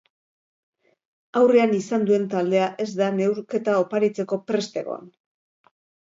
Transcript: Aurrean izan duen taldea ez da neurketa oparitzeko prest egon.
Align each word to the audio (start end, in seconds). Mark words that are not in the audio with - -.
Aurrean 1.41 1.73
izan 1.79 2.07
duen 2.09 2.23
taldea 2.31 2.69
ez 2.85 2.87
da 3.01 3.09
neurketa 3.17 3.75
oparitzeko 3.83 4.39
prest 4.53 4.81
egon. 4.83 5.05